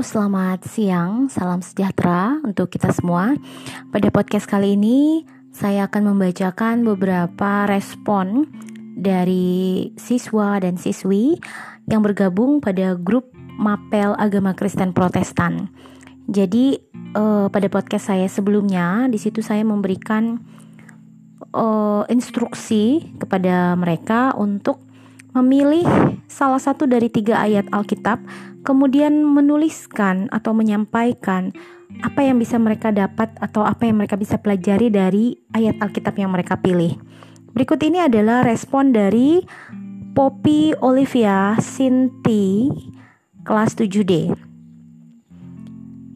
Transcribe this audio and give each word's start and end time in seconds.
Selamat 0.00 0.64
siang. 0.64 1.28
Salam 1.28 1.60
sejahtera 1.60 2.40
untuk 2.40 2.72
kita 2.72 2.88
semua. 2.88 3.36
Pada 3.92 4.08
podcast 4.08 4.48
kali 4.48 4.72
ini, 4.72 5.28
saya 5.52 5.92
akan 5.92 6.16
membacakan 6.16 6.88
beberapa 6.88 7.68
respon 7.68 8.48
dari 8.96 9.92
siswa 10.00 10.56
dan 10.56 10.80
siswi 10.80 11.36
yang 11.84 12.00
bergabung 12.00 12.64
pada 12.64 12.96
grup 12.96 13.28
Mapel 13.60 14.16
Agama 14.16 14.56
Kristen 14.56 14.96
Protestan. 14.96 15.68
Jadi, 16.32 16.80
uh, 17.12 17.52
pada 17.52 17.68
podcast 17.68 18.08
saya 18.08 18.24
sebelumnya, 18.24 19.04
di 19.12 19.20
situ 19.20 19.44
saya 19.44 19.68
memberikan 19.68 20.40
uh, 21.52 22.08
instruksi 22.08 23.04
kepada 23.20 23.76
mereka 23.76 24.32
untuk 24.32 24.80
memilih 25.34 25.86
salah 26.26 26.58
satu 26.58 26.86
dari 26.86 27.06
tiga 27.10 27.38
ayat 27.42 27.66
Alkitab, 27.70 28.22
kemudian 28.66 29.22
menuliskan 29.22 30.26
atau 30.34 30.50
menyampaikan 30.56 31.54
apa 32.02 32.22
yang 32.22 32.38
bisa 32.38 32.56
mereka 32.56 32.94
dapat 32.94 33.34
atau 33.42 33.66
apa 33.66 33.86
yang 33.86 33.98
mereka 33.98 34.14
bisa 34.14 34.38
pelajari 34.38 34.88
dari 34.88 35.34
ayat 35.54 35.78
Alkitab 35.82 36.14
yang 36.18 36.30
mereka 36.30 36.58
pilih. 36.58 36.96
Berikut 37.50 37.82
ini 37.82 37.98
adalah 37.98 38.46
respon 38.46 38.94
dari 38.94 39.42
Poppy 40.14 40.74
Olivia 40.78 41.58
Sinti 41.58 42.70
kelas 43.42 43.74
7D. 43.74 44.34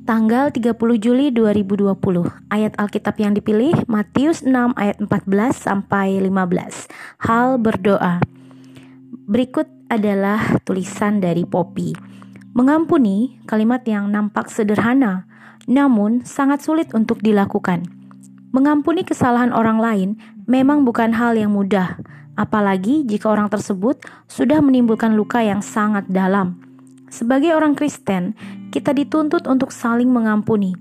Tanggal 0.05 0.53
30 0.53 0.77
Juli 1.01 1.33
2020. 1.33 1.97
Ayat 2.53 2.77
Alkitab 2.77 3.17
yang 3.17 3.33
dipilih 3.33 3.73
Matius 3.89 4.45
6 4.45 4.77
ayat 4.77 5.01
14 5.01 5.57
sampai 5.57 6.21
15. 6.21 7.25
Hal 7.25 7.57
berdoa. 7.57 8.21
Berikut 9.25 9.65
adalah 9.89 10.61
tulisan 10.69 11.17
dari 11.17 11.49
Poppy. 11.49 11.97
Mengampuni 12.53 13.41
kalimat 13.49 13.81
yang 13.89 14.13
nampak 14.13 14.53
sederhana, 14.53 15.25
namun 15.65 16.21
sangat 16.29 16.61
sulit 16.61 16.93
untuk 16.93 17.25
dilakukan. 17.25 17.89
Mengampuni 18.53 19.01
kesalahan 19.01 19.49
orang 19.49 19.81
lain 19.81 20.09
memang 20.45 20.85
bukan 20.85 21.17
hal 21.17 21.41
yang 21.41 21.57
mudah, 21.57 21.97
apalagi 22.37 23.09
jika 23.09 23.33
orang 23.33 23.49
tersebut 23.49 23.97
sudah 24.29 24.61
menimbulkan 24.61 25.17
luka 25.17 25.41
yang 25.41 25.65
sangat 25.65 26.05
dalam. 26.13 26.61
Sebagai 27.09 27.57
orang 27.57 27.73
Kristen, 27.73 28.37
kita 28.77 28.93
dituntut 28.93 29.49
untuk 29.49 29.73
saling 29.73 30.13
mengampuni. 30.13 30.77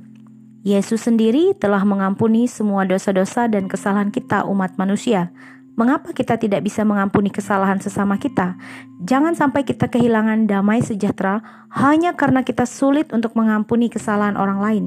Yesus 0.67 1.07
sendiri 1.07 1.55
telah 1.55 1.87
mengampuni 1.87 2.51
semua 2.51 2.83
dosa-dosa 2.83 3.47
dan 3.47 3.71
kesalahan 3.71 4.11
kita, 4.11 4.43
umat 4.51 4.75
manusia. 4.75 5.31
Mengapa 5.73 6.13
kita 6.13 6.37
tidak 6.37 6.61
bisa 6.61 6.85
mengampuni 6.85 7.33
kesalahan 7.33 7.81
sesama 7.81 8.21
kita? 8.21 8.53
Jangan 9.01 9.33
sampai 9.33 9.65
kita 9.65 9.89
kehilangan 9.89 10.45
damai 10.45 10.85
sejahtera 10.85 11.41
hanya 11.73 12.13
karena 12.13 12.45
kita 12.45 12.69
sulit 12.69 13.09
untuk 13.09 13.33
mengampuni 13.33 13.89
kesalahan 13.89 14.37
orang 14.37 14.61
lain. 14.61 14.83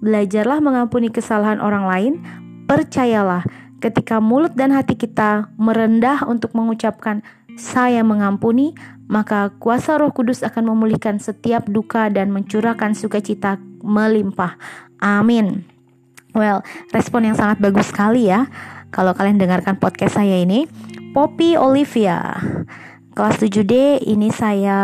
Belajarlah 0.00 0.64
mengampuni 0.64 1.12
kesalahan 1.12 1.60
orang 1.60 1.84
lain. 1.84 2.12
Percayalah, 2.64 3.44
ketika 3.84 4.24
mulut 4.24 4.56
dan 4.56 4.72
hati 4.72 4.96
kita 4.96 5.52
merendah 5.60 6.24
untuk 6.24 6.56
mengucapkan 6.56 7.20
"Saya 7.60 8.00
mengampuni", 8.00 8.72
maka 9.12 9.52
kuasa 9.60 10.00
Roh 10.00 10.16
Kudus 10.16 10.40
akan 10.40 10.72
memulihkan 10.72 11.20
setiap 11.20 11.68
duka 11.68 12.08
dan 12.08 12.32
mencurahkan 12.32 12.96
sukacita 12.96 13.60
melimpah. 13.84 14.56
Amin. 14.96 15.68
Well, 16.32 16.64
respon 16.96 17.28
yang 17.28 17.36
sangat 17.36 17.60
bagus 17.60 17.92
sekali 17.92 18.32
ya 18.32 18.48
kalau 18.92 19.16
kalian 19.16 19.40
dengarkan 19.40 19.80
podcast 19.80 20.20
saya 20.20 20.36
ini 20.36 20.68
Poppy 21.16 21.56
Olivia. 21.56 22.36
Kelas 23.16 23.40
7D 23.40 24.04
ini 24.04 24.28
saya 24.32 24.78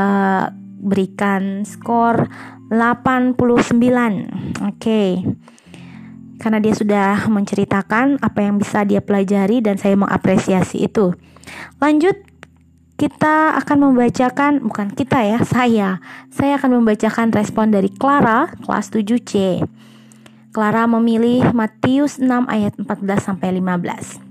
berikan 0.81 1.69
skor 1.69 2.29
89 2.73 3.37
oke. 3.37 3.77
Okay. 4.77 5.25
karena 6.39 6.63
dia 6.63 6.71
sudah 6.71 7.27
menceritakan 7.27 8.23
apa 8.23 8.39
yang 8.47 8.63
bisa 8.63 8.87
dia 8.87 9.03
pelajari 9.03 9.59
dan 9.59 9.75
saya 9.75 9.99
mengapresiasi 9.99 10.87
itu. 10.87 11.13
Lanjut 11.83 12.15
kita 12.95 13.59
akan 13.59 13.91
membacakan 13.91 14.63
bukan 14.63 14.95
kita 14.95 15.19
ya 15.25 15.39
saya. 15.43 15.99
Saya 16.31 16.57
akan 16.63 16.79
membacakan 16.83 17.35
respon 17.35 17.75
dari 17.75 17.91
Clara 17.91 18.55
kelas 18.63 18.87
7C 18.95 19.65
Clara 20.49 20.89
memilih 20.89 21.53
Matius 21.53 22.17
6 22.17 22.49
ayat 22.49 22.73
14 22.81 23.21
sampai 23.21 23.61
15. 23.61 24.29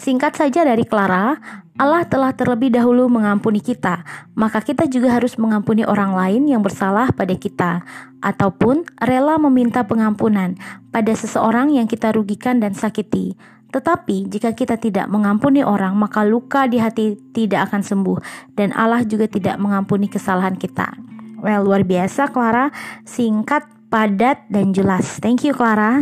Singkat 0.00 0.32
saja 0.36 0.64
dari 0.64 0.88
Clara, 0.88 1.36
Allah 1.76 2.04
telah 2.04 2.32
terlebih 2.36 2.72
dahulu 2.72 3.08
mengampuni 3.08 3.60
kita, 3.60 4.04
maka 4.36 4.60
kita 4.60 4.88
juga 4.88 5.12
harus 5.12 5.36
mengampuni 5.40 5.84
orang 5.84 6.12
lain 6.12 6.48
yang 6.48 6.60
bersalah 6.60 7.12
pada 7.12 7.32
kita, 7.36 7.84
ataupun 8.20 8.84
rela 9.00 9.36
meminta 9.40 9.84
pengampunan 9.84 10.56
pada 10.92 11.12
seseorang 11.12 11.72
yang 11.72 11.88
kita 11.88 12.12
rugikan 12.12 12.60
dan 12.60 12.76
sakiti. 12.76 13.36
Tetapi 13.72 14.28
jika 14.28 14.52
kita 14.52 14.76
tidak 14.76 15.08
mengampuni 15.08 15.64
orang, 15.64 15.96
maka 15.96 16.24
luka 16.24 16.68
di 16.68 16.76
hati 16.76 17.16
tidak 17.32 17.72
akan 17.72 17.80
sembuh, 17.80 18.18
dan 18.52 18.72
Allah 18.76 19.04
juga 19.04 19.24
tidak 19.24 19.56
mengampuni 19.56 20.12
kesalahan 20.12 20.56
kita. 20.60 20.92
Well, 21.40 21.64
luar 21.64 21.82
biasa, 21.82 22.30
Clara. 22.30 22.70
Singkat 23.02 23.81
padat 23.92 24.48
dan 24.48 24.72
jelas. 24.72 25.20
Thank 25.20 25.44
you 25.44 25.52
Clara. 25.52 26.00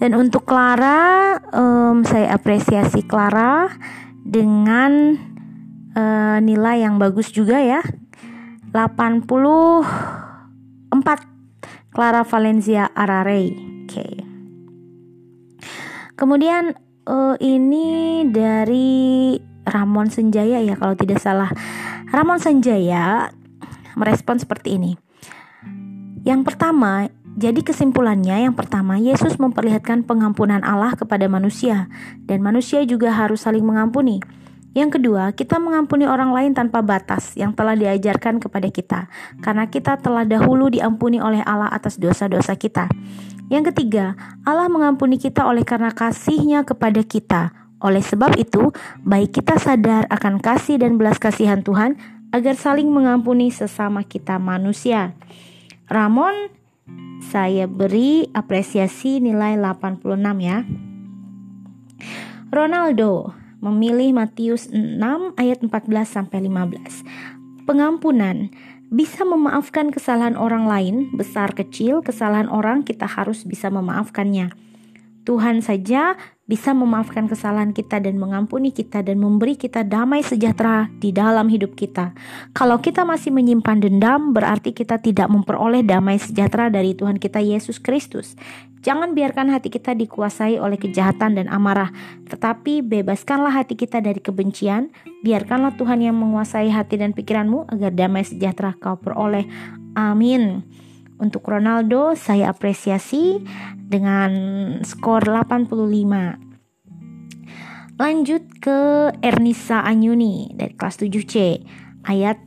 Dan 0.00 0.16
untuk 0.16 0.48
Clara, 0.48 1.36
um, 1.52 2.00
saya 2.08 2.32
apresiasi 2.32 3.04
Clara 3.04 3.68
dengan 4.24 5.20
uh, 5.92 6.40
nilai 6.40 6.88
yang 6.88 6.96
bagus 6.96 7.28
juga 7.28 7.60
ya. 7.60 7.84
84 8.72 9.84
Clara 11.92 12.22
Valencia 12.24 12.88
Arare. 12.96 13.52
Oke. 13.52 13.84
Okay. 13.84 14.14
Kemudian 16.16 16.72
uh, 17.04 17.36
ini 17.42 18.22
dari 18.32 19.36
Ramon 19.68 20.08
Senjaya 20.08 20.64
ya 20.64 20.74
kalau 20.80 20.96
tidak 20.96 21.20
salah. 21.20 21.52
Ramon 22.08 22.40
Senjaya 22.40 23.28
merespon 23.98 24.40
seperti 24.40 24.78
ini. 24.80 24.92
Yang 26.22 26.54
pertama, 26.54 27.08
jadi 27.38 27.62
kesimpulannya 27.62 28.50
yang 28.50 28.58
pertama, 28.58 28.98
Yesus 28.98 29.38
memperlihatkan 29.38 30.02
pengampunan 30.02 30.58
Allah 30.66 30.98
kepada 30.98 31.30
manusia 31.30 31.86
dan 32.26 32.42
manusia 32.42 32.82
juga 32.82 33.14
harus 33.14 33.46
saling 33.46 33.62
mengampuni. 33.62 34.18
Yang 34.74 34.98
kedua, 34.98 35.30
kita 35.30 35.62
mengampuni 35.62 36.02
orang 36.10 36.34
lain 36.34 36.50
tanpa 36.50 36.82
batas 36.82 37.38
yang 37.38 37.54
telah 37.54 37.78
diajarkan 37.78 38.42
kepada 38.42 38.68
kita, 38.74 39.00
karena 39.38 39.70
kita 39.70 40.02
telah 40.02 40.26
dahulu 40.26 40.66
diampuni 40.66 41.22
oleh 41.22 41.38
Allah 41.46 41.70
atas 41.70 41.94
dosa-dosa 42.02 42.58
kita. 42.58 42.90
Yang 43.48 43.70
ketiga, 43.72 44.18
Allah 44.42 44.66
mengampuni 44.66 45.16
kita 45.16 45.46
oleh 45.46 45.62
karena 45.62 45.94
kasihnya 45.94 46.66
kepada 46.66 47.06
kita. 47.06 47.54
Oleh 47.78 48.02
sebab 48.02 48.34
itu, 48.34 48.74
baik 49.06 49.38
kita 49.38 49.62
sadar 49.62 50.10
akan 50.10 50.42
kasih 50.42 50.82
dan 50.82 50.98
belas 50.98 51.22
kasihan 51.22 51.62
Tuhan 51.62 51.94
agar 52.34 52.58
saling 52.58 52.90
mengampuni 52.90 53.54
sesama 53.54 54.02
kita 54.02 54.36
manusia. 54.36 55.14
Ramon 55.88 56.57
saya 57.28 57.68
beri 57.68 58.30
apresiasi 58.32 59.20
nilai 59.20 59.58
86 59.60 60.04
ya. 60.40 60.64
Ronaldo 62.48 63.36
memilih 63.60 64.14
Matius 64.16 64.70
6 64.70 65.00
ayat 65.36 65.58
14 65.60 66.08
sampai 66.08 66.46
15. 66.46 67.04
Pengampunan 67.68 68.48
bisa 68.88 69.20
memaafkan 69.28 69.92
kesalahan 69.92 70.32
orang 70.32 70.64
lain, 70.64 71.12
besar 71.12 71.52
kecil 71.52 72.00
kesalahan 72.00 72.48
orang 72.48 72.80
kita 72.86 73.04
harus 73.04 73.44
bisa 73.44 73.68
memaafkannya. 73.68 74.67
Tuhan 75.28 75.60
saja 75.60 76.16
bisa 76.48 76.72
memaafkan 76.72 77.28
kesalahan 77.28 77.76
kita 77.76 78.00
dan 78.00 78.16
mengampuni 78.16 78.72
kita 78.72 79.04
dan 79.04 79.20
memberi 79.20 79.60
kita 79.60 79.84
damai 79.84 80.24
sejahtera 80.24 80.88
di 80.96 81.12
dalam 81.12 81.52
hidup 81.52 81.76
kita. 81.76 82.16
Kalau 82.56 82.80
kita 82.80 83.04
masih 83.04 83.28
menyimpan 83.36 83.84
dendam, 83.84 84.32
berarti 84.32 84.72
kita 84.72 84.96
tidak 84.96 85.28
memperoleh 85.28 85.84
damai 85.84 86.16
sejahtera 86.16 86.72
dari 86.72 86.96
Tuhan 86.96 87.20
kita 87.20 87.44
Yesus 87.44 87.76
Kristus. 87.76 88.40
Jangan 88.80 89.12
biarkan 89.12 89.52
hati 89.52 89.68
kita 89.68 89.92
dikuasai 89.92 90.56
oleh 90.56 90.80
kejahatan 90.80 91.36
dan 91.36 91.52
amarah, 91.52 91.92
tetapi 92.32 92.80
bebaskanlah 92.80 93.52
hati 93.52 93.76
kita 93.76 94.00
dari 94.00 94.24
kebencian. 94.24 94.88
Biarkanlah 95.20 95.76
Tuhan 95.76 96.00
yang 96.00 96.16
menguasai 96.16 96.72
hati 96.72 96.96
dan 96.96 97.12
pikiranmu 97.12 97.68
agar 97.68 97.92
damai 97.92 98.24
sejahtera 98.24 98.72
kau 98.80 98.96
peroleh. 98.96 99.44
Amin. 99.92 100.64
Untuk 101.18 101.42
Ronaldo 101.50 102.14
saya 102.14 102.54
apresiasi 102.54 103.42
dengan 103.74 104.30
skor 104.86 105.26
85. 105.26 105.68
Lanjut 107.98 108.42
ke 108.62 109.10
Ernisa 109.18 109.82
Anyuni 109.82 110.54
dari 110.54 110.78
kelas 110.78 111.02
7C. 111.02 111.58
Ayat 112.06 112.38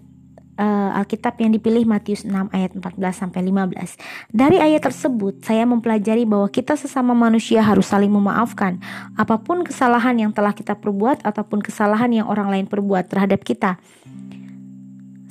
uh, 0.61 0.95
Alkitab 0.95 1.35
yang 1.41 1.51
dipilih 1.51 1.83
Matius 1.83 2.23
6 2.23 2.31
ayat 2.53 2.71
14 2.77 3.11
sampai 3.11 3.41
15. 3.49 4.31
Dari 4.31 4.57
ayat 4.61 4.85
tersebut 4.85 5.41
saya 5.43 5.65
mempelajari 5.65 6.23
bahwa 6.23 6.47
kita 6.47 6.77
sesama 6.77 7.17
manusia 7.17 7.65
harus 7.65 7.89
saling 7.89 8.13
memaafkan 8.13 8.77
apa 9.17 9.41
pun 9.41 9.65
kesalahan 9.65 10.15
yang 10.15 10.31
telah 10.31 10.53
kita 10.55 10.77
perbuat 10.77 11.25
ataupun 11.25 11.59
kesalahan 11.59 12.11
yang 12.13 12.27
orang 12.29 12.47
lain 12.47 12.65
perbuat 12.69 13.09
terhadap 13.09 13.41
kita. 13.41 13.81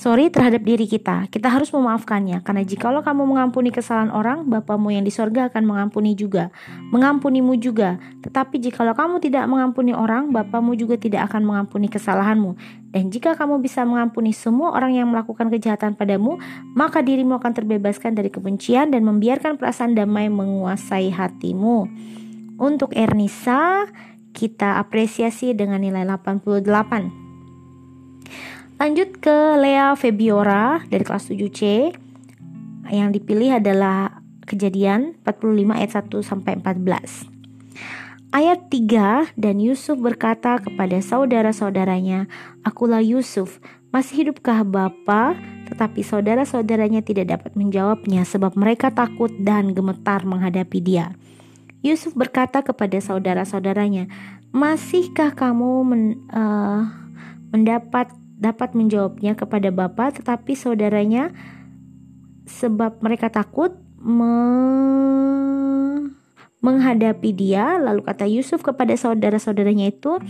Sorry 0.00 0.32
terhadap 0.32 0.64
diri 0.64 0.88
kita. 0.88 1.28
Kita 1.28 1.52
harus 1.52 1.68
memaafkannya 1.76 2.40
karena 2.40 2.64
jikalau 2.64 3.04
kamu 3.04 3.28
mengampuni 3.28 3.68
kesalahan 3.68 4.08
orang, 4.08 4.48
Bapamu 4.48 4.88
yang 4.88 5.04
di 5.04 5.12
sorga 5.12 5.52
akan 5.52 5.68
mengampuni 5.68 6.16
juga, 6.16 6.48
mengampunimu 6.88 7.60
juga. 7.60 8.00
Tetapi 8.24 8.56
jikalau 8.64 8.96
kamu 8.96 9.20
tidak 9.20 9.44
mengampuni 9.44 9.92
orang, 9.92 10.32
Bapamu 10.32 10.72
juga 10.72 10.96
tidak 10.96 11.28
akan 11.28 11.44
mengampuni 11.44 11.92
kesalahanmu. 11.92 12.56
Dan 12.96 13.12
jika 13.12 13.36
kamu 13.36 13.60
bisa 13.60 13.84
mengampuni 13.84 14.32
semua 14.32 14.72
orang 14.72 14.96
yang 14.96 15.12
melakukan 15.12 15.52
kejahatan 15.52 15.92
padamu, 15.92 16.40
maka 16.72 17.04
dirimu 17.04 17.36
akan 17.36 17.52
terbebaskan 17.52 18.16
dari 18.16 18.32
kebencian 18.32 18.88
dan 18.96 19.04
membiarkan 19.04 19.60
perasaan 19.60 19.92
damai 19.92 20.32
menguasai 20.32 21.12
hatimu. 21.12 21.84
Untuk 22.56 22.96
Ernisa, 22.96 23.84
kita 24.32 24.80
apresiasi 24.80 25.52
dengan 25.52 25.84
nilai 25.84 26.08
88. 26.08 27.30
Lanjut 28.80 29.20
ke 29.20 29.60
Lea 29.60 29.92
Febiora 29.92 30.80
dari 30.88 31.04
kelas 31.04 31.28
7C. 31.28 31.92
Yang 32.88 33.20
dipilih 33.20 33.60
adalah 33.60 34.24
Kejadian 34.48 35.20
45 35.20 35.76
ayat 35.76 35.90
1 36.00 36.24
sampai 36.24 36.56
14. 36.64 37.28
Ayat 38.32 38.72
3 38.72 39.36
dan 39.36 39.60
Yusuf 39.60 40.00
berkata 40.00 40.56
kepada 40.64 40.96
saudara-saudaranya, 40.96 42.24
"Akulah 42.64 43.04
Yusuf, 43.04 43.60
masih 43.92 44.24
hidupkah 44.24 44.64
Bapa?" 44.64 45.36
Tetapi 45.68 46.00
saudara-saudaranya 46.00 47.04
tidak 47.04 47.36
dapat 47.36 47.52
menjawabnya 47.60 48.24
sebab 48.24 48.56
mereka 48.56 48.88
takut 48.88 49.28
dan 49.44 49.76
gemetar 49.76 50.24
menghadapi 50.24 50.80
dia. 50.80 51.12
Yusuf 51.84 52.16
berkata 52.16 52.64
kepada 52.64 52.96
saudara-saudaranya, 52.96 54.08
"Masihkah 54.56 55.36
kamu 55.36 55.70
men, 55.84 56.02
uh, 56.32 56.88
mendapat 57.52 58.08
dapat 58.40 58.72
menjawabnya 58.72 59.36
kepada 59.36 59.68
bapak, 59.68 60.24
tetapi 60.24 60.56
saudaranya 60.56 61.30
sebab 62.48 63.04
mereka 63.04 63.28
takut 63.28 63.76
me 64.00 64.32
menghadapi 66.60 67.30
dia. 67.36 67.76
Lalu 67.80 68.00
kata 68.04 68.24
Yusuf 68.28 68.64
kepada 68.64 68.96
saudara-saudaranya 68.96 69.92
itu, 69.92 70.20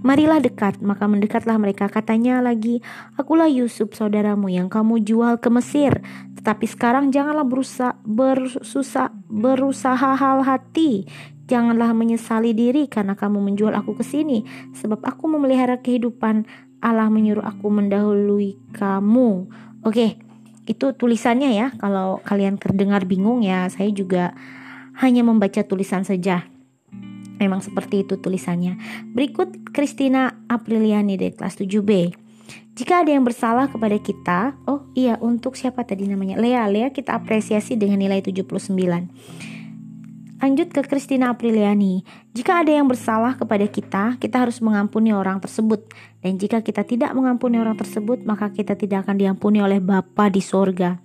Marilah 0.00 0.40
dekat, 0.40 0.80
maka 0.80 1.04
mendekatlah 1.04 1.60
mereka. 1.60 1.84
Katanya 1.92 2.40
lagi, 2.40 2.80
Akulah 3.20 3.52
Yusuf, 3.52 3.92
saudaramu 3.92 4.48
yang 4.48 4.72
kamu 4.72 5.04
jual 5.04 5.36
ke 5.36 5.52
Mesir. 5.52 6.00
Tetapi 6.40 6.64
sekarang 6.64 7.12
janganlah 7.12 7.44
berusaha, 7.44 8.00
bersusah, 8.08 9.12
berusaha 9.28 10.16
hal 10.16 10.40
hati. 10.40 11.04
Janganlah 11.52 11.92
menyesali 11.92 12.56
diri 12.56 12.88
karena 12.88 13.12
kamu 13.12 13.44
menjual 13.44 13.76
aku 13.76 14.00
ke 14.00 14.04
sini, 14.06 14.48
sebab 14.72 15.04
aku 15.04 15.28
memelihara 15.28 15.76
kehidupan 15.84 16.48
Allah 16.80 17.12
menyuruh 17.12 17.44
aku 17.44 17.68
mendahului 17.68 18.56
kamu. 18.72 19.48
Oke, 19.84 20.16
itu 20.64 20.86
tulisannya 20.96 21.52
ya. 21.52 21.66
Kalau 21.76 22.20
kalian 22.24 22.56
terdengar 22.56 23.04
bingung 23.04 23.44
ya, 23.44 23.68
saya 23.68 23.92
juga 23.92 24.32
hanya 25.00 25.24
membaca 25.24 25.60
tulisan 25.64 26.04
saja. 26.04 26.48
Memang 27.40 27.64
seperti 27.64 28.04
itu 28.04 28.20
tulisannya. 28.20 28.76
Berikut 29.16 29.72
Christina 29.72 30.44
Apriliani 30.48 31.16
dari 31.16 31.32
kelas 31.32 31.56
7B. 31.56 32.12
Jika 32.76 33.04
ada 33.04 33.12
yang 33.12 33.24
bersalah 33.24 33.68
kepada 33.68 33.96
kita, 34.00 34.56
oh 34.64 34.88
iya 34.96 35.16
untuk 35.20 35.56
siapa 35.56 35.84
tadi 35.84 36.08
namanya? 36.08 36.40
Lea, 36.40 36.64
Lea 36.68 36.88
kita 36.92 37.16
apresiasi 37.16 37.76
dengan 37.76 38.00
nilai 38.00 38.24
79. 38.24 38.72
Lanjut 40.40 40.72
ke 40.72 40.80
Christina 40.88 41.36
Apriliani. 41.36 42.00
Jika 42.32 42.64
ada 42.64 42.72
yang 42.72 42.88
bersalah 42.88 43.36
kepada 43.36 43.68
kita, 43.68 44.16
kita 44.16 44.40
harus 44.40 44.56
mengampuni 44.64 45.12
orang 45.12 45.36
tersebut. 45.36 45.84
Dan 46.24 46.40
jika 46.40 46.64
kita 46.64 46.80
tidak 46.80 47.12
mengampuni 47.12 47.60
orang 47.60 47.76
tersebut, 47.76 48.24
maka 48.24 48.48
kita 48.48 48.72
tidak 48.72 49.04
akan 49.04 49.20
diampuni 49.20 49.60
oleh 49.60 49.84
Bapa 49.84 50.32
di 50.32 50.40
sorga. 50.40 50.96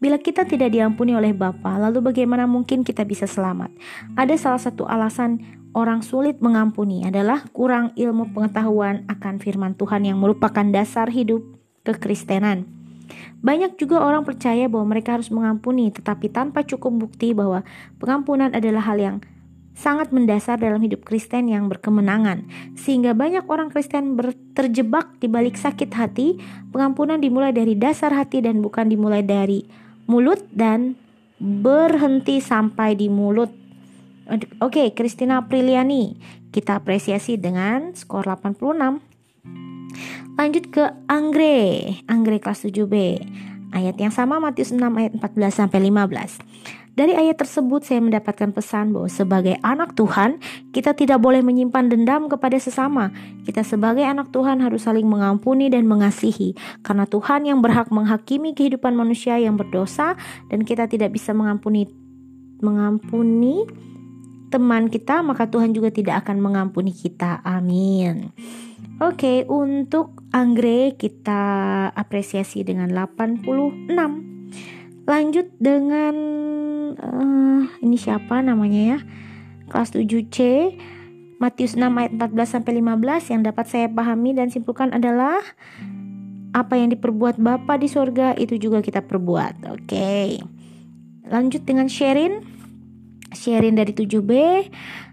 Bila 0.00 0.16
kita 0.16 0.48
tidak 0.48 0.72
diampuni 0.72 1.12
oleh 1.12 1.36
Bapa, 1.36 1.76
lalu 1.76 2.00
bagaimana 2.00 2.48
mungkin 2.48 2.80
kita 2.80 3.04
bisa 3.04 3.28
selamat? 3.28 3.76
Ada 4.16 4.40
salah 4.40 4.62
satu 4.64 4.88
alasan 4.88 5.44
orang 5.76 6.00
sulit 6.00 6.40
mengampuni 6.40 7.04
adalah 7.04 7.44
kurang 7.52 7.92
ilmu 7.92 8.32
pengetahuan 8.32 9.04
akan 9.04 9.36
firman 9.36 9.76
Tuhan 9.76 10.08
yang 10.08 10.16
merupakan 10.16 10.64
dasar 10.72 11.12
hidup 11.12 11.44
kekristenan. 11.84 12.81
Banyak 13.42 13.78
juga 13.78 14.02
orang 14.02 14.22
percaya 14.22 14.70
bahwa 14.70 14.92
mereka 14.94 15.18
harus 15.18 15.28
mengampuni, 15.28 15.90
tetapi 15.90 16.30
tanpa 16.30 16.62
cukup 16.62 17.08
bukti 17.08 17.34
bahwa 17.34 17.66
pengampunan 17.98 18.54
adalah 18.54 18.82
hal 18.86 18.98
yang 18.98 19.16
sangat 19.72 20.12
mendasar 20.12 20.60
dalam 20.60 20.80
hidup 20.84 21.02
Kristen 21.02 21.48
yang 21.48 21.66
berkemenangan. 21.68 22.44
Sehingga 22.76 23.16
banyak 23.16 23.48
orang 23.48 23.72
Kristen 23.72 24.16
terjebak 24.52 25.16
di 25.18 25.28
balik 25.28 25.56
sakit 25.56 25.90
hati. 25.96 26.38
Pengampunan 26.70 27.18
dimulai 27.18 27.50
dari 27.56 27.76
dasar 27.76 28.12
hati 28.12 28.44
dan 28.44 28.60
bukan 28.60 28.88
dimulai 28.88 29.24
dari 29.24 29.64
mulut 30.06 30.44
dan 30.52 30.94
berhenti 31.40 32.38
sampai 32.38 32.94
di 32.94 33.08
mulut. 33.10 33.50
Oke, 34.30 34.46
okay, 34.60 34.86
Christina 34.94 35.42
Apriliani. 35.42 36.14
Kita 36.52 36.78
apresiasi 36.78 37.40
dengan 37.40 37.96
skor 37.96 38.28
86. 38.28 39.11
Lanjut 40.32 40.64
ke 40.72 40.84
Anggre, 41.12 42.00
Anggre 42.08 42.40
kelas 42.40 42.64
7B. 42.64 43.20
Ayat 43.72 43.96
yang 44.00 44.12
sama 44.12 44.40
Matius 44.40 44.72
6 44.72 44.80
ayat 44.80 45.12
14 45.16 45.60
sampai 45.64 45.78
15. 45.88 46.40
Dari 46.92 47.16
ayat 47.16 47.40
tersebut 47.40 47.84
saya 47.88 48.04
mendapatkan 48.04 48.52
pesan 48.52 48.92
bahwa 48.92 49.08
sebagai 49.08 49.56
anak 49.64 49.96
Tuhan, 49.96 50.36
kita 50.76 50.92
tidak 50.92 51.24
boleh 51.24 51.40
menyimpan 51.40 51.88
dendam 51.88 52.28
kepada 52.28 52.58
sesama. 52.60 53.08
Kita 53.48 53.64
sebagai 53.64 54.04
anak 54.04 54.28
Tuhan 54.28 54.60
harus 54.60 54.84
saling 54.84 55.08
mengampuni 55.08 55.72
dan 55.72 55.88
mengasihi. 55.88 56.52
Karena 56.84 57.08
Tuhan 57.08 57.48
yang 57.48 57.64
berhak 57.64 57.88
menghakimi 57.88 58.52
kehidupan 58.52 58.92
manusia 58.92 59.40
yang 59.40 59.56
berdosa 59.56 60.20
dan 60.52 60.68
kita 60.68 60.84
tidak 60.84 61.16
bisa 61.16 61.32
mengampuni 61.32 61.88
mengampuni 62.60 63.64
teman 64.52 64.92
kita, 64.92 65.24
maka 65.24 65.48
Tuhan 65.48 65.72
juga 65.72 65.88
tidak 65.88 66.28
akan 66.28 66.44
mengampuni 66.44 66.92
kita. 66.92 67.40
Amin. 67.40 68.36
Oke, 69.02 69.42
untuk 69.50 70.22
anggrek 70.30 71.02
kita 71.02 71.42
apresiasi 71.90 72.62
dengan 72.62 72.86
86. 72.94 73.90
Lanjut 75.10 75.50
dengan 75.58 76.14
uh, 76.94 77.66
ini 77.82 77.98
siapa 77.98 78.38
namanya 78.46 78.94
ya? 78.94 78.98
Kelas 79.66 79.90
7C 79.90 80.38
Matius 81.42 81.74
6 81.74 81.82
ayat 81.82 82.14
14 82.14 82.46
sampai 82.46 82.78
15 82.78 83.34
yang 83.34 83.42
dapat 83.42 83.66
saya 83.66 83.90
pahami 83.90 84.38
dan 84.38 84.54
simpulkan 84.54 84.94
adalah 84.94 85.42
apa 86.54 86.78
yang 86.78 86.94
diperbuat 86.94 87.42
Bapa 87.42 87.82
di 87.82 87.90
sorga 87.90 88.38
itu 88.38 88.54
juga 88.54 88.86
kita 88.86 89.02
perbuat. 89.02 89.66
Oke. 89.66 90.38
Lanjut 91.26 91.66
dengan 91.66 91.90
Sherin. 91.90 92.38
Sherin 93.34 93.74
dari 93.74 93.90
7B 93.90 94.30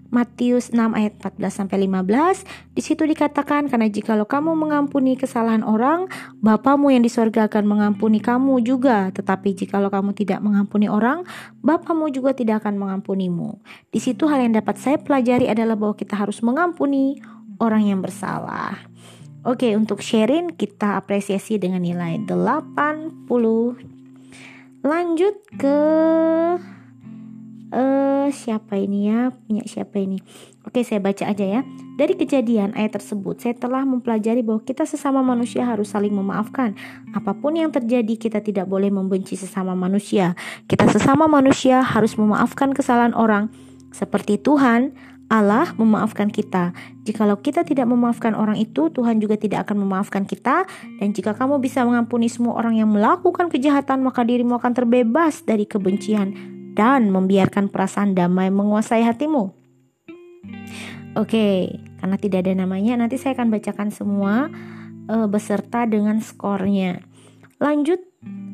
Matius 0.10 0.74
6 0.74 0.98
ayat 0.98 1.22
14 1.22 1.54
sampai 1.54 1.86
15. 1.86 2.46
Di 2.74 2.82
situ 2.82 3.06
dikatakan 3.06 3.70
karena 3.70 3.86
jikalau 3.90 4.26
kamu 4.26 4.58
mengampuni 4.58 5.14
kesalahan 5.14 5.62
orang, 5.62 6.10
Bapamu 6.42 6.90
yang 6.90 7.06
di 7.06 7.12
sorga 7.14 7.46
akan 7.46 7.66
mengampuni 7.70 8.18
kamu 8.18 8.66
juga. 8.66 9.14
Tetapi 9.14 9.54
jikalau 9.54 9.94
kamu 9.94 10.18
tidak 10.18 10.42
mengampuni 10.42 10.90
orang, 10.90 11.22
Bapamu 11.62 12.10
juga 12.10 12.34
tidak 12.34 12.66
akan 12.66 12.82
mengampunimu. 12.82 13.62
Di 13.94 14.02
situ 14.02 14.26
hal 14.26 14.42
yang 14.50 14.58
dapat 14.58 14.82
saya 14.82 14.98
pelajari 14.98 15.46
adalah 15.46 15.78
bahwa 15.78 15.94
kita 15.94 16.18
harus 16.18 16.42
mengampuni 16.42 17.22
orang 17.62 17.86
yang 17.86 18.02
bersalah. 18.02 18.90
Oke, 19.48 19.72
untuk 19.78 20.04
sharing 20.04 20.58
kita 20.58 21.00
apresiasi 21.00 21.56
dengan 21.56 21.80
nilai 21.80 22.20
80. 22.28 23.24
Lanjut 24.84 25.36
ke 25.60 25.80
uh, 27.74 28.28
siapa 28.30 28.78
ini 28.78 29.10
ya? 29.10 29.34
Punya 29.34 29.66
siapa 29.66 29.98
ini? 30.02 30.22
Oke 30.66 30.86
saya 30.86 31.02
baca 31.02 31.26
aja 31.26 31.46
ya. 31.46 31.62
Dari 31.98 32.14
kejadian 32.16 32.78
ayat 32.78 33.02
tersebut 33.02 33.42
saya 33.42 33.58
telah 33.58 33.84
mempelajari 33.84 34.46
bahwa 34.46 34.62
kita 34.64 34.86
sesama 34.86 35.26
manusia 35.26 35.66
harus 35.66 35.92
saling 35.92 36.14
memaafkan. 36.14 36.78
Apa 37.18 37.34
pun 37.38 37.58
yang 37.58 37.74
terjadi 37.74 38.16
kita 38.16 38.40
tidak 38.46 38.70
boleh 38.70 38.94
membenci 38.94 39.34
sesama 39.34 39.74
manusia. 39.74 40.38
Kita 40.70 40.86
sesama 40.90 41.26
manusia 41.26 41.82
harus 41.82 42.16
memaafkan 42.16 42.72
kesalahan 42.72 43.18
orang. 43.18 43.50
Seperti 43.90 44.38
Tuhan 44.38 44.94
Allah 45.30 45.74
memaafkan 45.78 46.34
kita. 46.34 46.74
Jikalau 47.06 47.38
kita 47.38 47.62
tidak 47.62 47.86
memaafkan 47.86 48.34
orang 48.34 48.58
itu, 48.58 48.90
Tuhan 48.90 49.22
juga 49.22 49.38
tidak 49.38 49.70
akan 49.70 49.86
memaafkan 49.86 50.26
kita. 50.26 50.66
Dan 50.98 51.14
jika 51.14 51.38
kamu 51.38 51.62
bisa 51.62 51.86
mengampuni 51.86 52.30
semua 52.30 52.58
orang 52.58 52.78
yang 52.78 52.90
melakukan 52.90 53.50
kejahatan, 53.50 54.02
maka 54.02 54.26
dirimu 54.26 54.58
akan 54.58 54.74
terbebas 54.74 55.46
dari 55.46 55.70
kebencian 55.70 56.59
dan 56.74 57.10
membiarkan 57.10 57.70
perasaan 57.70 58.14
damai 58.14 58.50
menguasai 58.54 59.06
hatimu. 59.06 59.54
Oke, 61.18 61.80
karena 62.00 62.18
tidak 62.22 62.46
ada 62.46 62.54
namanya, 62.64 62.96
nanti 62.96 63.18
saya 63.18 63.34
akan 63.34 63.50
bacakan 63.50 63.90
semua 63.90 64.48
uh, 65.10 65.28
beserta 65.28 65.90
dengan 65.90 66.22
skornya. 66.22 67.02
Lanjut, 67.58 68.00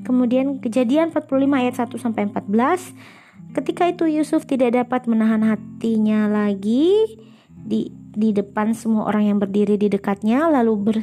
kemudian 0.07 0.63
kejadian 0.63 1.11
45 1.11 1.29
ayat 1.51 1.75
1 1.77 1.91
sampai 1.99 2.21
14. 2.31 3.55
Ketika 3.55 3.87
itu 3.87 4.07
Yusuf 4.07 4.47
tidak 4.47 4.75
dapat 4.75 5.07
menahan 5.07 5.43
hatinya 5.43 6.27
lagi 6.27 6.91
di 7.51 7.91
di 8.15 8.31
depan 8.31 8.71
semua 8.71 9.11
orang 9.11 9.35
yang 9.35 9.37
berdiri 9.43 9.75
di 9.75 9.91
dekatnya 9.91 10.47
lalu 10.47 10.95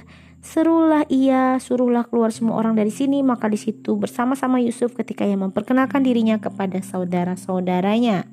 berserulah 0.43 1.07
ia 1.07 1.57
suruhlah 1.63 2.05
keluar 2.11 2.35
semua 2.35 2.59
orang 2.59 2.75
dari 2.75 2.91
sini 2.91 3.23
maka 3.23 3.47
di 3.47 3.57
situ 3.57 3.95
bersama-sama 3.95 4.59
Yusuf 4.59 4.93
ketika 4.93 5.23
ia 5.23 5.39
memperkenalkan 5.39 6.03
dirinya 6.03 6.37
kepada 6.43 6.83
saudara-saudaranya. 6.83 8.27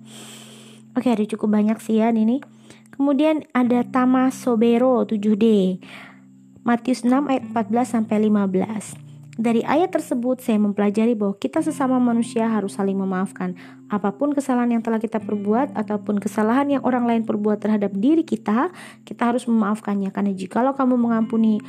Oke 0.98 1.14
ada 1.14 1.22
cukup 1.22 1.54
banyak 1.54 1.78
sih 1.80 2.02
ya 2.02 2.10
ini 2.10 2.42
kemudian 2.98 3.46
ada 3.54 3.86
Tama 3.86 4.34
Sobero 4.34 5.06
7D 5.06 5.80
Matius 6.66 7.06
6 7.06 7.14
ayat 7.30 7.46
14 7.56 7.88
sampai 7.88 8.18
15 8.28 9.08
dari 9.40 9.64
ayat 9.64 9.96
tersebut 9.96 10.44
saya 10.44 10.60
mempelajari 10.60 11.16
bahwa 11.16 11.40
kita 11.40 11.64
sesama 11.64 11.96
manusia 11.96 12.44
harus 12.52 12.76
saling 12.76 13.00
memaafkan. 13.00 13.56
Apa 13.88 14.12
pun 14.20 14.36
kesalahan 14.36 14.76
yang 14.76 14.84
telah 14.84 15.00
kita 15.00 15.24
perbuat 15.24 15.80
ataupun 15.80 16.20
kesalahan 16.20 16.68
yang 16.68 16.84
orang 16.84 17.08
lain 17.08 17.24
perbuat 17.24 17.64
terhadap 17.64 17.96
diri 17.96 18.28
kita, 18.28 18.68
kita 19.08 19.32
harus 19.32 19.48
memaafkannya. 19.48 20.12
Karena 20.12 20.36
jikalau 20.36 20.76
kamu 20.76 21.00
mengampuni 21.00 21.64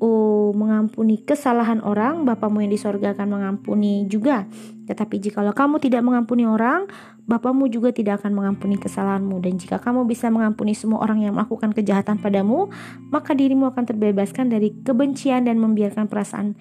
oh, 0.00 0.50
mengampuni 0.56 1.20
kesalahan 1.20 1.84
orang, 1.84 2.24
Bapamu 2.24 2.64
yang 2.64 2.72
di 2.72 2.80
sorga 2.80 3.12
akan 3.12 3.28
mengampuni 3.28 4.08
juga. 4.08 4.48
Tetapi 4.88 5.22
jikalau 5.22 5.54
kamu 5.54 5.78
tidak 5.78 6.02
mengampuni 6.02 6.48
orang, 6.48 6.90
Bapamu 7.30 7.70
juga 7.70 7.94
tidak 7.94 8.24
akan 8.24 8.34
mengampuni 8.34 8.74
kesalahanmu 8.74 9.38
dan 9.38 9.54
jika 9.54 9.78
kamu 9.78 10.02
bisa 10.02 10.26
mengampuni 10.34 10.74
semua 10.74 10.98
orang 11.06 11.22
yang 11.22 11.38
melakukan 11.38 11.70
kejahatan 11.70 12.18
padamu, 12.18 12.66
maka 13.14 13.38
dirimu 13.38 13.70
akan 13.70 13.86
terbebaskan 13.86 14.50
dari 14.50 14.74
kebencian 14.82 15.46
dan 15.46 15.62
membiarkan 15.62 16.10
perasaan 16.10 16.58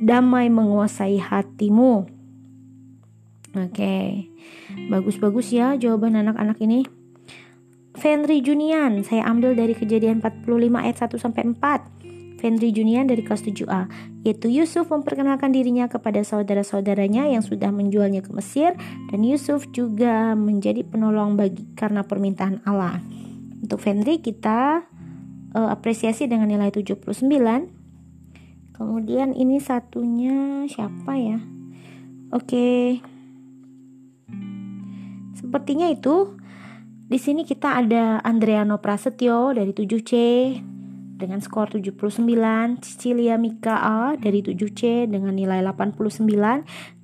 damai 0.00 0.48
menguasai 0.48 1.20
hatimu. 1.20 2.08
Oke. 3.52 4.30
Bagus-bagus 4.88 5.52
ya 5.52 5.76
jawaban 5.76 6.16
anak-anak 6.16 6.56
ini. 6.64 6.88
Fenry 8.00 8.40
Junian, 8.40 9.04
saya 9.04 9.28
ambil 9.28 9.52
dari 9.52 9.76
kejadian 9.76 10.24
45 10.24 10.72
ayat 10.72 10.96
1 11.04 11.20
sampai 11.20 11.42
4. 11.52 12.00
Fendri 12.40 12.72
Junian 12.72 13.04
dari 13.04 13.20
kelas 13.20 13.44
7A, 13.44 13.84
yaitu 14.24 14.48
Yusuf 14.48 14.88
memperkenalkan 14.88 15.52
dirinya 15.52 15.92
kepada 15.92 16.24
saudara-saudaranya 16.24 17.28
yang 17.28 17.44
sudah 17.44 17.68
menjualnya 17.68 18.24
ke 18.24 18.32
Mesir 18.32 18.72
dan 19.12 19.20
Yusuf 19.20 19.68
juga 19.76 20.32
menjadi 20.32 20.80
penolong 20.88 21.36
bagi 21.36 21.68
karena 21.76 22.00
permintaan 22.00 22.64
Allah. 22.64 23.04
Untuk 23.60 23.84
Fendri 23.84 24.24
kita 24.24 24.88
uh, 25.52 25.68
apresiasi 25.68 26.24
dengan 26.24 26.48
nilai 26.48 26.72
79. 26.72 27.12
Kemudian 28.72 29.36
ini 29.36 29.60
satunya 29.60 30.64
siapa 30.64 31.12
ya? 31.20 31.38
Oke. 32.32 33.04
Sepertinya 35.36 35.92
itu 35.92 36.40
di 37.10 37.18
sini 37.20 37.44
kita 37.44 37.84
ada 37.84 38.22
Andreano 38.24 38.78
Prasetyo 38.78 39.52
dari 39.52 39.74
7C, 39.74 40.12
dengan 41.20 41.44
skor 41.44 41.68
79, 41.68 42.80
Cecilia 42.80 43.36
Mika 43.36 43.76
A 43.76 44.16
dari 44.16 44.40
7C 44.40 45.04
dengan 45.04 45.36
nilai 45.36 45.60
89, 45.60 46.24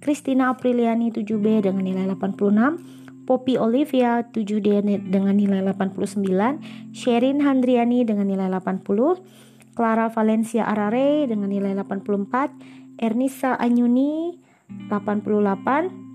Christina 0.00 0.56
Apriliani 0.56 1.12
7B 1.12 1.68
dengan 1.68 1.84
nilai 1.84 2.08
86, 2.08 3.28
Poppy 3.28 3.60
Olivia 3.60 4.24
7D 4.24 4.80
dengan 5.12 5.36
nilai 5.36 5.60
89, 5.60 6.96
Sherin 6.96 7.44
Handriani 7.44 8.08
dengan 8.08 8.24
nilai 8.24 8.48
80, 8.48 9.76
Clara 9.76 10.08
Valencia 10.08 10.64
Arare 10.64 11.28
dengan 11.28 11.52
nilai 11.52 11.76
84, 11.76 12.56
Ernisa 12.96 13.60
Anyuni 13.60 14.40
88, 14.88 16.06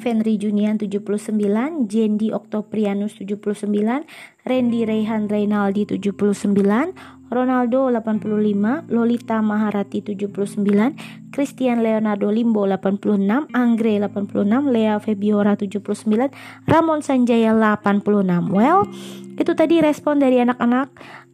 Fenry 0.00 0.40
Junian 0.40 0.80
79, 0.80 1.86
Jendi 1.86 2.32
Oktoprianus 2.32 3.20
79, 3.20 4.04
Randy 4.48 4.80
Rehan 4.88 5.28
Reynaldi 5.28 5.84
79, 5.84 7.19
Ronaldo 7.30 7.88
85, 7.94 8.90
Lolita 8.90 9.38
Maharati 9.38 10.02
79, 10.02 11.30
Christian 11.30 11.86
Leonardo 11.86 12.28
Limbo 12.28 12.66
86, 12.66 13.46
Angre 13.54 14.02
86, 14.02 14.66
Lea 14.66 14.98
Febiora 14.98 15.54
79, 15.54 16.34
Ramon 16.66 17.00
Sanjaya 17.06 17.54
86. 17.54 18.50
Well, 18.50 18.90
itu 19.38 19.54
tadi 19.54 19.78
respon 19.78 20.18
dari 20.18 20.42
anak-anak 20.42 20.88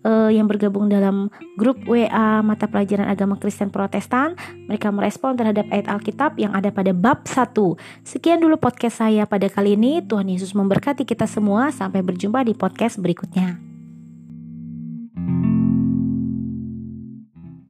uh, 0.06 0.30
yang 0.30 0.46
bergabung 0.46 0.86
dalam 0.86 1.32
grup 1.58 1.82
WA 1.90 2.44
mata 2.46 2.70
pelajaran 2.70 3.10
agama 3.10 3.34
Kristen 3.40 3.74
Protestan. 3.74 4.38
Mereka 4.70 4.94
merespon 4.94 5.34
terhadap 5.34 5.66
ayat 5.74 5.90
Alkitab 5.90 6.38
yang 6.38 6.54
ada 6.54 6.70
pada 6.70 6.94
bab 6.94 7.26
1. 7.26 7.56
Sekian 8.06 8.38
dulu 8.38 8.60
podcast 8.62 9.02
saya 9.02 9.26
pada 9.26 9.50
kali 9.50 9.74
ini. 9.74 10.04
Tuhan 10.06 10.30
Yesus 10.30 10.54
memberkati 10.54 11.02
kita 11.02 11.26
semua. 11.26 11.74
Sampai 11.74 12.06
berjumpa 12.06 12.46
di 12.46 12.54
podcast 12.54 13.02
berikutnya. 13.02 13.75